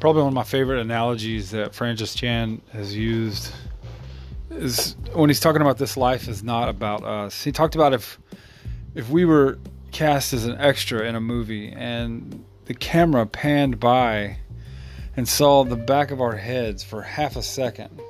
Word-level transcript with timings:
probably 0.00 0.22
one 0.22 0.28
of 0.28 0.34
my 0.34 0.44
favorite 0.44 0.80
analogies 0.80 1.50
that 1.50 1.74
Francis 1.74 2.14
Chan 2.14 2.60
has 2.72 2.94
used 2.94 3.52
is 4.50 4.96
when 5.12 5.28
he's 5.28 5.40
talking 5.40 5.60
about 5.60 5.78
this 5.78 5.96
life 5.96 6.28
is 6.28 6.42
not 6.42 6.68
about 6.68 7.04
us. 7.04 7.42
He 7.42 7.52
talked 7.52 7.74
about 7.74 7.92
if 7.92 8.18
if 8.94 9.10
we 9.10 9.24
were 9.24 9.58
cast 9.92 10.32
as 10.32 10.44
an 10.44 10.56
extra 10.58 11.06
in 11.06 11.14
a 11.14 11.20
movie 11.20 11.70
and 11.70 12.44
the 12.66 12.74
camera 12.74 13.26
panned 13.26 13.80
by 13.80 14.38
and 15.16 15.26
saw 15.26 15.64
the 15.64 15.76
back 15.76 16.10
of 16.10 16.20
our 16.20 16.36
heads 16.36 16.84
for 16.84 17.02
half 17.02 17.36
a 17.36 17.42
second, 17.42 18.00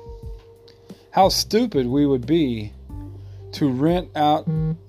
how 1.11 1.29
stupid 1.29 1.87
we 1.87 2.05
would 2.05 2.25
be 2.25 2.73
to 3.53 3.67
rent 3.69 4.09
out 4.15 4.47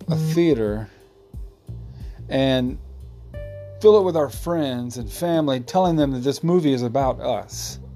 a 0.09 0.17
theater 0.17 0.91
and 2.29 2.79
fill 3.80 3.98
it 3.98 4.05
with 4.05 4.16
our 4.16 4.29
friends 4.29 4.97
and 4.97 5.11
family, 5.11 5.61
telling 5.61 5.97
them 5.97 6.12
that 6.12 6.20
this 6.20 6.43
movie 6.43 6.73
is 6.73 6.83
about 6.83 7.20
us. 7.20 7.79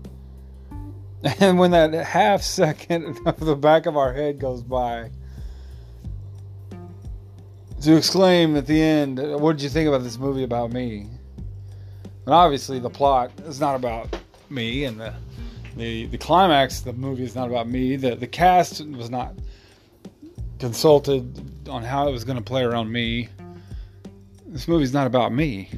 And 1.40 1.58
when 1.58 1.70
that 1.70 1.94
half 1.94 2.42
second 2.42 3.18
of 3.26 3.40
the 3.40 3.56
back 3.56 3.86
of 3.86 3.96
our 3.96 4.12
head 4.12 4.38
goes 4.38 4.62
by, 4.62 5.10
to 7.80 7.96
exclaim 7.96 8.56
at 8.56 8.66
the 8.66 8.80
end, 8.80 9.18
What 9.40 9.56
did 9.56 9.62
you 9.62 9.70
think 9.70 9.88
about 9.88 10.02
this 10.02 10.18
movie 10.18 10.42
about 10.42 10.70
me? 10.72 11.08
And 12.26 12.34
obviously, 12.34 12.78
the 12.78 12.90
plot 12.90 13.30
is 13.46 13.58
not 13.58 13.74
about 13.74 14.14
me, 14.50 14.84
and 14.84 15.00
the 15.00 15.14
the, 15.76 16.06
the 16.06 16.18
climax 16.18 16.80
of 16.80 16.84
the 16.84 16.92
movie 16.92 17.24
is 17.24 17.34
not 17.34 17.48
about 17.48 17.68
me. 17.68 17.96
The, 17.96 18.14
the 18.14 18.26
cast 18.26 18.84
was 18.86 19.10
not 19.10 19.34
consulted 20.58 21.68
on 21.68 21.82
how 21.82 22.08
it 22.08 22.12
was 22.12 22.24
going 22.24 22.38
to 22.38 22.44
play 22.44 22.62
around 22.62 22.92
me. 22.92 23.28
This 24.54 24.68
movie's 24.68 24.92
not 24.92 25.08
about 25.08 25.32
me. 25.32 25.68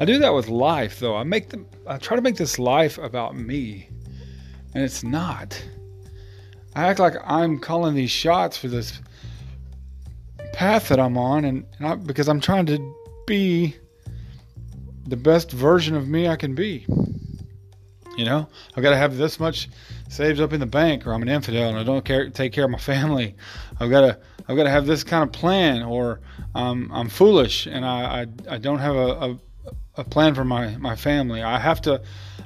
I 0.00 0.06
do 0.06 0.18
that 0.20 0.32
with 0.32 0.48
life, 0.48 1.00
though. 1.00 1.16
I 1.16 1.22
make 1.22 1.50
them. 1.50 1.66
I 1.86 1.98
try 1.98 2.16
to 2.16 2.22
make 2.22 2.36
this 2.36 2.58
life 2.58 2.96
about 2.96 3.36
me, 3.36 3.90
and 4.74 4.82
it's 4.82 5.04
not. 5.04 5.62
I 6.74 6.88
act 6.88 6.98
like 6.98 7.12
I'm 7.22 7.58
calling 7.58 7.94
these 7.94 8.10
shots 8.10 8.56
for 8.56 8.68
this 8.68 9.02
path 10.54 10.88
that 10.88 10.98
I'm 10.98 11.18
on, 11.18 11.44
and, 11.44 11.66
and 11.78 11.88
I, 11.88 11.94
because 11.96 12.26
I'm 12.26 12.40
trying 12.40 12.64
to 12.66 12.94
be 13.26 13.76
the 15.06 15.16
best 15.16 15.52
version 15.52 15.94
of 15.94 16.08
me 16.08 16.26
I 16.26 16.36
can 16.36 16.54
be. 16.54 16.86
You 18.18 18.24
know, 18.24 18.48
I've 18.74 18.82
got 18.82 18.90
to 18.90 18.96
have 18.96 19.16
this 19.16 19.38
much 19.38 19.68
saved 20.08 20.40
up 20.40 20.52
in 20.52 20.58
the 20.58 20.66
bank, 20.66 21.06
or 21.06 21.12
I'm 21.12 21.22
an 21.22 21.28
infidel 21.28 21.68
and 21.68 21.78
I 21.78 21.84
don't 21.84 22.04
care, 22.04 22.28
take 22.28 22.52
care 22.52 22.64
of 22.64 22.70
my 22.70 22.78
family. 22.78 23.36
I've 23.78 23.90
got 23.90 24.00
to, 24.00 24.18
I've 24.48 24.56
got 24.56 24.64
to 24.64 24.70
have 24.70 24.86
this 24.86 25.04
kind 25.04 25.22
of 25.22 25.30
plan, 25.30 25.84
or 25.84 26.18
um, 26.52 26.90
I'm 26.92 27.08
foolish 27.08 27.66
and 27.66 27.86
I, 27.86 28.22
I, 28.22 28.54
I 28.56 28.58
don't 28.58 28.80
have 28.80 28.96
a, 28.96 29.08
a, 29.08 29.38
a 29.98 30.04
plan 30.04 30.34
for 30.34 30.44
my, 30.44 30.76
my 30.78 30.96
family. 30.96 31.44
I 31.44 31.60
have 31.60 31.80
to, 31.82 32.02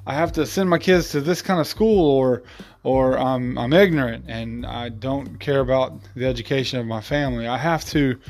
I 0.06 0.12
have 0.12 0.32
to 0.32 0.44
send 0.44 0.68
my 0.68 0.76
kids 0.76 1.08
to 1.12 1.22
this 1.22 1.40
kind 1.40 1.58
of 1.58 1.66
school, 1.66 2.04
or, 2.04 2.42
or 2.82 3.16
um, 3.16 3.56
I'm 3.56 3.72
ignorant 3.72 4.26
and 4.28 4.66
I 4.66 4.90
don't 4.90 5.40
care 5.40 5.60
about 5.60 5.94
the 6.14 6.26
education 6.26 6.80
of 6.80 6.86
my 6.86 7.00
family. 7.00 7.48
I 7.48 7.56
have 7.56 7.86
to. 7.86 8.20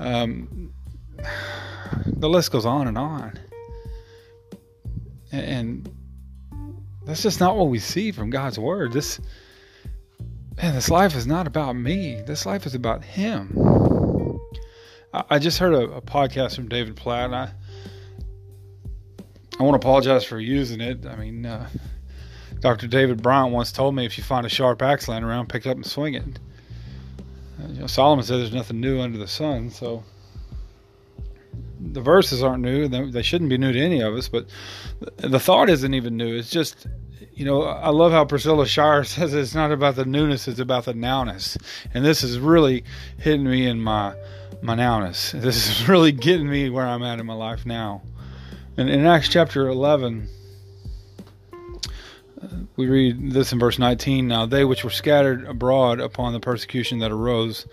Um, 0.00 0.72
the 2.06 2.28
list 2.28 2.50
goes 2.50 2.66
on 2.66 2.88
and 2.88 2.98
on, 2.98 3.38
and 5.30 5.88
that's 7.08 7.22
just 7.22 7.40
not 7.40 7.56
what 7.56 7.68
we 7.68 7.78
see 7.78 8.12
from 8.12 8.28
God's 8.28 8.58
word. 8.58 8.92
This 8.92 9.18
man, 10.58 10.74
this 10.74 10.90
life 10.90 11.16
is 11.16 11.26
not 11.26 11.46
about 11.46 11.74
me. 11.74 12.20
This 12.26 12.44
life 12.44 12.66
is 12.66 12.74
about 12.74 13.02
Him. 13.02 13.56
I, 15.14 15.38
just 15.38 15.58
heard 15.58 15.72
a, 15.72 15.84
a, 15.84 16.02
podcast 16.02 16.54
from 16.54 16.68
David 16.68 16.96
Platt, 16.96 17.24
and 17.24 17.34
I 17.34 17.50
I 19.58 19.62
want 19.62 19.80
to 19.80 19.86
apologize 19.86 20.22
for 20.22 20.38
using 20.38 20.82
it. 20.82 21.06
I 21.06 21.16
mean, 21.16 21.46
uh, 21.46 21.70
Dr. 22.60 22.86
David 22.86 23.22
Bryant 23.22 23.54
once 23.54 23.72
told 23.72 23.94
me 23.94 24.04
if 24.04 24.18
you 24.18 24.22
find 24.22 24.44
a 24.44 24.50
sharp 24.50 24.82
axe 24.82 25.08
laying 25.08 25.24
around, 25.24 25.48
pick 25.48 25.64
it 25.64 25.70
up 25.70 25.76
and 25.76 25.86
swing 25.86 26.12
it. 26.12 26.38
Uh, 27.58 27.68
you 27.68 27.80
know, 27.80 27.86
Solomon 27.86 28.22
said 28.22 28.38
there's 28.38 28.52
nothing 28.52 28.80
new 28.80 29.00
under 29.00 29.16
the 29.16 29.26
sun, 29.26 29.70
so 29.70 30.04
the 31.92 32.00
verses 32.00 32.42
aren't 32.42 32.62
new. 32.62 32.88
They 32.88 33.22
shouldn't 33.22 33.50
be 33.50 33.58
new 33.58 33.72
to 33.72 33.80
any 33.80 34.00
of 34.00 34.14
us, 34.14 34.28
but 34.28 34.46
the 35.16 35.40
thought 35.40 35.70
isn't 35.70 35.94
even 35.94 36.16
new. 36.16 36.36
It's 36.36 36.50
just, 36.50 36.86
you 37.32 37.44
know, 37.44 37.62
I 37.62 37.90
love 37.90 38.12
how 38.12 38.24
Priscilla 38.24 38.66
Shirer 38.66 39.04
says 39.04 39.34
it's 39.34 39.54
not 39.54 39.72
about 39.72 39.96
the 39.96 40.04
newness, 40.04 40.48
it's 40.48 40.60
about 40.60 40.84
the 40.84 40.94
nowness. 40.94 41.56
And 41.94 42.04
this 42.04 42.22
is 42.22 42.38
really 42.38 42.84
hitting 43.18 43.44
me 43.44 43.66
in 43.66 43.80
my 43.80 44.14
my 44.60 44.74
nowness. 44.74 45.32
This 45.40 45.68
is 45.68 45.88
really 45.88 46.12
getting 46.12 46.48
me 46.48 46.70
where 46.70 46.86
I'm 46.86 47.02
at 47.02 47.20
in 47.20 47.26
my 47.26 47.34
life 47.34 47.64
now. 47.64 48.02
And 48.76 48.88
in 48.88 49.06
Acts 49.06 49.28
chapter 49.28 49.68
11, 49.68 50.28
we 52.76 52.86
read 52.86 53.32
this 53.32 53.52
in 53.52 53.58
verse 53.58 53.78
19. 53.78 54.28
Now 54.28 54.46
they 54.46 54.64
which 54.64 54.84
were 54.84 54.90
scattered 54.90 55.44
abroad 55.46 56.00
upon 56.00 56.32
the 56.32 56.40
persecution 56.40 56.98
that 57.00 57.10
arose 57.10 57.66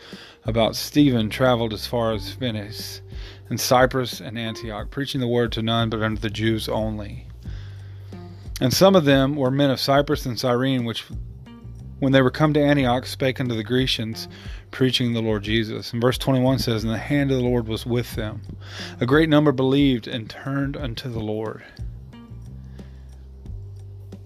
about 0.46 0.76
Stephen 0.76 1.30
traveled 1.30 1.74
as 1.74 1.88
far 1.88 2.14
as 2.14 2.32
Phoenix 2.34 3.02
and 3.50 3.60
Cyprus 3.60 4.20
and 4.22 4.38
Antioch, 4.38 4.90
preaching 4.90 5.22
the 5.22 5.28
word 5.28 5.52
to 5.54 5.62
none 5.62 5.90
but 5.90 6.02
unto 6.02 6.22
the 6.22 6.30
Jews 6.30 6.68
only. 6.68 7.28
And 8.62 8.74
some 8.74 8.96
of 8.96 9.06
them 9.06 9.36
were 9.36 9.52
men 9.52 9.70
of 9.70 9.80
Cyprus 9.80 10.26
and 10.26 10.40
Cyrene, 10.40 10.86
which, 10.86 11.06
when 12.00 12.14
they 12.14 12.22
were 12.22 12.32
come 12.32 12.54
to 12.54 12.64
Antioch, 12.64 13.06
spake 13.06 13.40
unto 13.40 13.56
the 13.56 13.64
Grecians, 13.64 14.28
preaching 14.72 15.14
the 15.14 15.22
Lord 15.22 15.44
Jesus. 15.44 15.92
And 15.92 16.02
verse 16.02 16.18
21 16.18 16.60
says, 16.60 16.84
And 16.84 16.94
the 16.94 16.98
hand 16.98 17.32
of 17.32 17.38
the 17.38 17.44
Lord 17.44 17.68
was 17.68 17.86
with 17.86 18.16
them. 18.16 18.42
A 19.00 19.06
great 19.06 19.30
number 19.30 19.52
believed 19.52 20.08
and 20.08 20.30
turned 20.30 20.78
unto 20.78 21.10
the 21.10 21.20
Lord. 21.20 21.64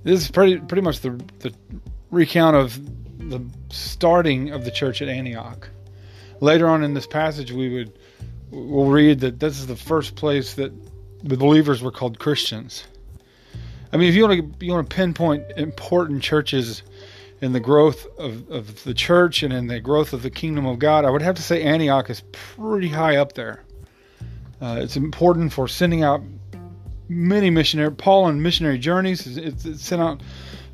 This 0.03 0.21
is 0.21 0.31
pretty 0.31 0.57
pretty 0.59 0.81
much 0.81 1.01
the, 1.01 1.21
the 1.39 1.53
recount 2.09 2.55
of 2.55 2.79
the 3.29 3.41
starting 3.69 4.51
of 4.51 4.63
the 4.63 4.71
church 4.71 5.01
at 5.01 5.09
Antioch. 5.09 5.69
Later 6.39 6.67
on 6.67 6.83
in 6.83 6.93
this 6.93 7.05
passage, 7.05 7.51
we 7.51 7.69
would 7.69 7.99
we'll 8.51 8.85
read 8.85 9.19
that 9.21 9.39
this 9.39 9.59
is 9.59 9.67
the 9.67 9.75
first 9.75 10.15
place 10.15 10.53
that 10.55 10.71
the 11.23 11.37
believers 11.37 11.81
were 11.81 11.91
called 11.91 12.19
Christians. 12.19 12.85
I 13.91 13.97
mean, 13.97 14.09
if 14.09 14.15
you 14.15 14.27
want 14.27 14.59
to 14.59 14.65
you 14.65 14.71
want 14.73 14.89
to 14.89 14.95
pinpoint 14.95 15.43
important 15.57 16.21
churches 16.21 16.83
in 17.41 17.53
the 17.53 17.59
growth 17.59 18.05
of, 18.17 18.49
of 18.51 18.83
the 18.83 18.93
church 18.93 19.43
and 19.43 19.53
in 19.53 19.67
the 19.67 19.79
growth 19.79 20.13
of 20.13 20.21
the 20.21 20.29
kingdom 20.29 20.65
of 20.65 20.79
God, 20.79 21.05
I 21.05 21.09
would 21.09 21.21
have 21.21 21.35
to 21.35 21.41
say 21.41 21.63
Antioch 21.63 22.09
is 22.09 22.21
pretty 22.31 22.89
high 22.89 23.15
up 23.15 23.33
there. 23.33 23.63
Uh, 24.61 24.79
it's 24.81 24.97
important 24.97 25.53
for 25.53 25.67
sending 25.67 26.03
out 26.03 26.21
many 27.07 27.49
missionary 27.49 27.91
Paul 27.91 28.25
on 28.25 28.41
missionary 28.41 28.77
journeys. 28.77 29.37
It, 29.37 29.65
it 29.65 29.79
sent 29.79 30.01
out 30.01 30.21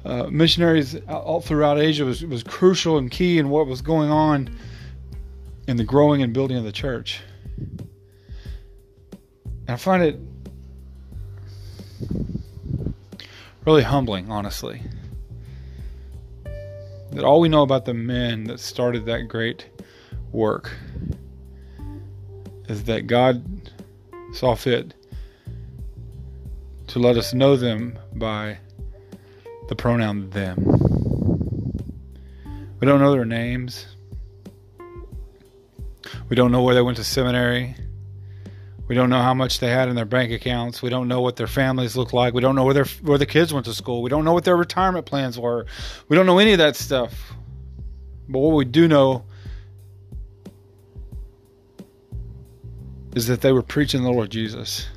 uh, 0.04 0.28
missionaries 0.30 0.96
all 1.08 1.42
throughout 1.42 1.80
Asia 1.80 2.04
was 2.04 2.24
was 2.26 2.44
crucial 2.44 2.98
and 2.98 3.10
key 3.10 3.40
in 3.40 3.50
what 3.50 3.68
was 3.68 3.82
going 3.82 4.10
on 4.10 4.50
in 5.68 5.78
the 5.78 5.84
growing 5.84 6.22
and 6.22 6.34
building 6.34 6.58
of 6.58 6.64
the 6.64 6.72
church. 6.72 7.22
I 9.68 9.78
find 9.78 10.04
it 10.04 10.20
really 13.66 13.82
humbling, 13.82 14.30
honestly, 14.32 14.82
that 17.12 17.24
all 17.24 17.40
we 17.40 17.50
know 17.50 17.64
about 17.64 17.86
the 17.86 17.94
men 17.94 18.44
that 18.46 18.60
started 18.60 19.06
that 19.06 19.28
great 19.28 19.68
work 20.32 20.72
is 22.68 22.84
that 22.84 23.08
God 23.08 23.44
saw 24.34 24.56
fit 24.56 24.94
to 26.88 27.00
let 27.00 27.18
us 27.18 27.34
know 27.34 27.56
them 27.56 27.98
by 28.14 28.60
the 29.68 29.76
pronoun 29.76 30.30
them. 30.30 30.58
We 32.80 32.86
don't 32.86 33.00
know 33.00 33.14
their 33.14 33.26
names. 33.26 33.88
We 36.30 36.36
don't 36.36 36.52
know 36.52 36.62
where 36.62 36.76
they 36.76 36.82
went 36.82 36.98
to 36.98 37.04
seminary. 37.04 37.76
We 38.88 38.94
don't 38.94 39.10
know 39.10 39.22
how 39.22 39.34
much 39.34 39.60
they 39.60 39.70
had 39.70 39.90
in 39.90 39.96
their 39.96 40.06
bank 40.06 40.32
accounts. 40.32 40.82
We 40.82 40.90
don't 40.90 41.08
know 41.08 41.22
what 41.22 41.38
their 41.38 41.48
families 41.48 41.98
look 41.98 42.14
like. 42.14 42.34
We 42.34 42.42
don't 42.42 42.56
know 42.56 42.66
where 42.66 42.74
their 42.74 42.86
where 43.02 43.18
the 43.18 43.26
kids 43.26 43.52
went 43.52 43.66
to 43.66 43.74
school. 43.74 44.04
We 44.04 44.10
don't 44.10 44.24
know 44.26 44.34
what 44.34 44.44
their 44.44 44.58
retirement 44.58 45.06
plans 45.06 45.40
were. 45.40 45.66
We 46.08 46.16
don't 46.16 46.28
know 46.28 46.38
any 46.38 46.52
of 46.52 46.60
that 46.60 46.76
stuff. 46.76 47.34
But 48.30 48.40
what 48.40 48.56
we 48.56 48.66
do 48.66 48.88
know 48.88 49.26
is 53.16 53.28
that 53.28 53.42
they 53.42 53.52
were 53.52 53.64
preaching 53.64 54.04
the 54.04 54.12
Lord 54.12 54.30
Jesus. 54.30 54.88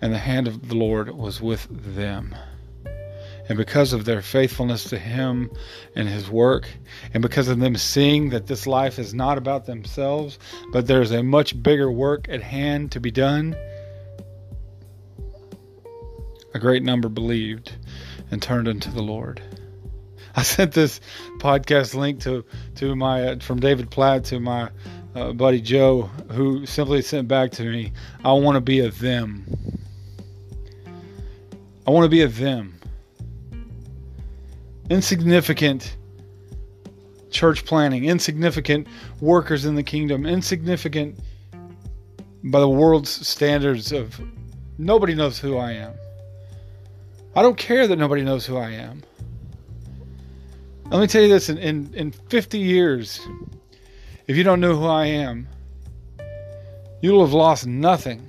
And 0.00 0.12
the 0.12 0.18
hand 0.18 0.46
of 0.46 0.68
the 0.68 0.76
Lord 0.76 1.10
was 1.10 1.40
with 1.40 1.66
them. 1.70 2.34
And 3.48 3.56
because 3.56 3.92
of 3.92 4.04
their 4.04 4.20
faithfulness 4.20 4.84
to 4.84 4.98
Him 4.98 5.50
and 5.94 6.08
His 6.08 6.28
work, 6.28 6.68
and 7.14 7.22
because 7.22 7.48
of 7.48 7.58
them 7.58 7.76
seeing 7.76 8.30
that 8.30 8.46
this 8.46 8.66
life 8.66 8.98
is 8.98 9.14
not 9.14 9.38
about 9.38 9.66
themselves, 9.66 10.38
but 10.72 10.86
there's 10.86 11.12
a 11.12 11.22
much 11.22 11.60
bigger 11.62 11.90
work 11.90 12.28
at 12.28 12.42
hand 12.42 12.92
to 12.92 13.00
be 13.00 13.10
done, 13.10 13.56
a 16.54 16.58
great 16.58 16.82
number 16.82 17.08
believed 17.08 17.72
and 18.30 18.42
turned 18.42 18.68
unto 18.68 18.90
the 18.90 19.02
Lord. 19.02 19.40
I 20.36 20.42
sent 20.42 20.72
this 20.72 21.00
podcast 21.38 21.94
link 21.94 22.20
to 22.20 22.44
to 22.76 22.94
my 22.94 23.28
uh, 23.28 23.38
from 23.40 23.60
David 23.60 23.90
Platt 23.90 24.24
to 24.26 24.38
my 24.38 24.70
uh, 25.14 25.32
buddy 25.32 25.60
Joe, 25.60 26.02
who 26.30 26.64
simply 26.66 27.02
sent 27.02 27.26
back 27.26 27.50
to 27.52 27.64
me, 27.64 27.92
"I 28.24 28.32
want 28.32 28.56
to 28.56 28.60
be 28.60 28.80
a 28.80 28.90
them." 28.90 29.46
I 31.86 31.90
want 31.90 32.04
to 32.04 32.10
be 32.10 32.20
a 32.20 32.28
them. 32.28 32.77
Insignificant 34.90 35.96
church 37.30 37.64
planning, 37.64 38.06
insignificant 38.06 38.86
workers 39.20 39.64
in 39.64 39.74
the 39.74 39.82
kingdom, 39.82 40.24
insignificant 40.24 41.18
by 42.44 42.60
the 42.60 42.68
world's 42.68 43.26
standards 43.26 43.92
of 43.92 44.20
nobody 44.78 45.14
knows 45.14 45.38
who 45.38 45.56
I 45.56 45.72
am. 45.72 45.92
I 47.36 47.42
don't 47.42 47.56
care 47.56 47.86
that 47.86 47.96
nobody 47.96 48.22
knows 48.22 48.46
who 48.46 48.56
I 48.56 48.70
am. 48.70 49.02
Let 50.90 51.00
me 51.00 51.06
tell 51.06 51.22
you 51.22 51.28
this 51.28 51.50
in, 51.50 51.58
in, 51.58 51.92
in 51.94 52.12
50 52.12 52.58
years, 52.58 53.20
if 54.26 54.36
you 54.36 54.42
don't 54.42 54.60
know 54.60 54.74
who 54.74 54.86
I 54.86 55.06
am, 55.06 55.46
you'll 57.02 57.24
have 57.24 57.34
lost 57.34 57.66
nothing. 57.66 58.26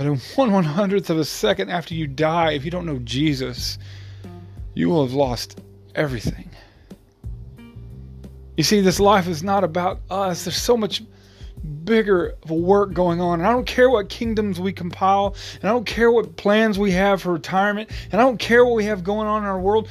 But 0.00 0.06
in 0.06 0.16
one 0.34 0.50
one 0.50 0.64
hundredth 0.64 1.10
of 1.10 1.18
a 1.18 1.26
second 1.26 1.68
after 1.68 1.94
you 1.94 2.06
die, 2.06 2.52
if 2.52 2.64
you 2.64 2.70
don't 2.70 2.86
know 2.86 3.00
Jesus, 3.00 3.76
you 4.72 4.88
will 4.88 5.04
have 5.04 5.12
lost 5.12 5.60
everything. 5.94 6.48
You 8.56 8.64
see, 8.64 8.80
this 8.80 8.98
life 8.98 9.28
is 9.28 9.42
not 9.42 9.62
about 9.62 10.00
us. 10.10 10.46
There's 10.46 10.56
so 10.56 10.74
much 10.74 11.02
bigger 11.84 12.34
of 12.42 12.50
a 12.50 12.54
work 12.54 12.94
going 12.94 13.20
on. 13.20 13.40
And 13.40 13.46
I 13.46 13.52
don't 13.52 13.66
care 13.66 13.90
what 13.90 14.08
kingdoms 14.08 14.58
we 14.58 14.72
compile, 14.72 15.36
and 15.56 15.68
I 15.68 15.72
don't 15.74 15.84
care 15.84 16.10
what 16.10 16.34
plans 16.34 16.78
we 16.78 16.92
have 16.92 17.20
for 17.20 17.34
retirement, 17.34 17.90
and 18.10 18.22
I 18.22 18.24
don't 18.24 18.38
care 18.38 18.64
what 18.64 18.76
we 18.76 18.86
have 18.86 19.04
going 19.04 19.28
on 19.28 19.42
in 19.42 19.48
our 19.50 19.60
world. 19.60 19.90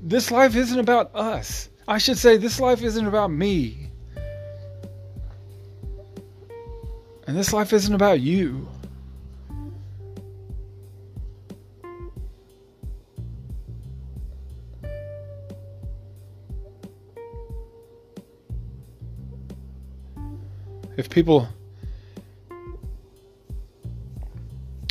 This 0.00 0.30
life 0.30 0.54
isn't 0.54 0.78
about 0.78 1.12
us. 1.16 1.68
I 1.88 1.98
should 1.98 2.16
say, 2.16 2.36
this 2.36 2.60
life 2.60 2.80
isn't 2.80 3.08
about 3.08 3.32
me. 3.32 3.90
And 7.26 7.36
this 7.36 7.52
life 7.52 7.72
isn't 7.72 7.92
about 7.92 8.20
you. 8.20 8.68
If 20.96 21.10
people 21.10 21.46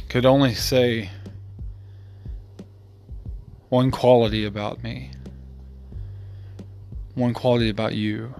could 0.07 0.25
only 0.25 0.53
say 0.53 1.09
one 3.69 3.89
quality 3.89 4.45
about 4.45 4.83
me, 4.83 5.09
one 7.15 7.33
quality 7.33 7.69
about 7.69 7.95
you, 7.95 8.35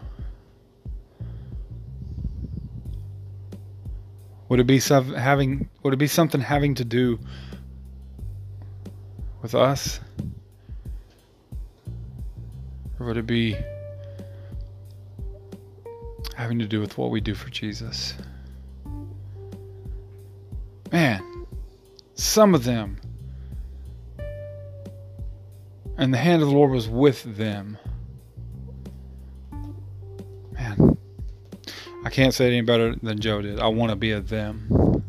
would 4.47 4.59
it 4.59 4.67
be 4.67 4.79
having 4.79 5.67
would 5.81 5.93
it 5.93 5.97
be 5.97 6.07
something 6.07 6.41
having 6.41 6.75
to 6.75 6.85
do 6.85 7.19
with 9.41 9.55
us? 9.55 9.99
Or 12.99 13.07
would 13.07 13.17
it 13.17 13.25
be 13.25 13.57
having 16.35 16.59
to 16.59 16.67
do 16.67 16.79
with 16.79 16.97
what 16.97 17.11
we 17.11 17.21
do 17.21 17.33
for 17.33 17.49
Jesus. 17.49 18.13
Man, 20.91 21.23
some 22.13 22.53
of 22.53 22.63
them, 22.63 22.97
and 25.97 26.13
the 26.13 26.17
hand 26.17 26.41
of 26.41 26.49
the 26.49 26.53
Lord 26.53 26.71
was 26.71 26.89
with 26.89 27.23
them. 27.37 27.77
Man, 30.51 30.97
I 32.03 32.09
can't 32.09 32.33
say 32.33 32.45
it 32.45 32.49
any 32.49 32.61
better 32.61 32.95
than 32.95 33.19
Joe 33.19 33.41
did. 33.41 33.59
I 33.59 33.67
want 33.67 33.91
to 33.91 33.95
be 33.95 34.11
a 34.11 34.19
them. 34.19 35.03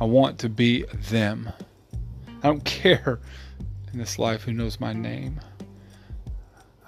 I 0.00 0.04
want 0.04 0.38
to 0.40 0.48
be 0.48 0.84
them. 1.10 1.52
I 2.42 2.48
don't 2.48 2.64
care 2.64 3.20
in 3.92 3.98
this 3.98 4.18
life 4.18 4.42
who 4.42 4.52
knows 4.52 4.80
my 4.80 4.92
name. 4.92 5.40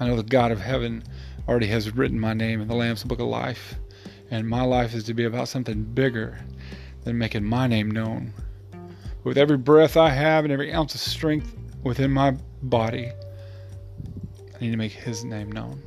I 0.01 0.07
know 0.07 0.17
the 0.17 0.23
God 0.23 0.53
of 0.53 0.61
heaven 0.61 1.03
already 1.49 1.67
has 1.69 1.95
written 1.97 2.21
my 2.21 2.33
name 2.33 2.61
in 2.61 2.69
the 2.69 2.75
Lamb's 2.75 3.03
Book 3.03 3.19
of 3.19 3.27
Life. 3.27 3.75
And 4.31 4.49
my 4.49 4.63
life 4.63 4.95
is 4.95 5.05
to 5.05 5.15
be 5.15 5.25
about 5.25 5.49
something 5.49 5.83
bigger 5.83 6.39
than 7.03 7.19
making 7.19 7.45
my 7.45 7.67
name 7.67 7.91
known. 7.91 8.33
With 9.25 9.37
every 9.37 9.57
breath 9.57 9.97
I 9.97 10.11
have 10.11 10.45
and 10.45 10.53
every 10.53 10.73
ounce 10.73 10.95
of 10.95 11.01
strength 11.01 11.57
within 11.83 12.13
my 12.13 12.37
body, 12.63 13.11
I 14.55 14.61
need 14.61 14.71
to 14.71 14.77
make 14.77 14.93
His 14.93 15.25
name 15.25 15.51
known. 15.51 15.83